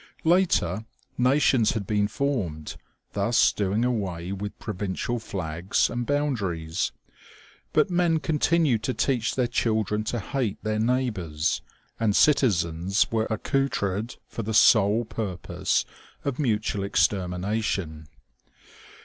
[0.23, 2.75] Later, nations had been formed,
[3.13, 6.91] thus doing away with provincial flags and boun daries;
[7.71, 11.61] but men continued to teach their children to hate their neighbors,
[11.99, 15.85] and citizens were accoutred for the sole purpose
[16.25, 18.07] of mutual extermination.